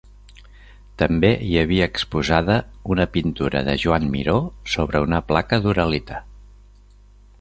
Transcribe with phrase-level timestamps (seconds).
[1.01, 2.55] També hi havia exposada
[2.95, 4.39] una pintura de Joan Miró
[4.77, 6.23] sobre una placa d'Uralita.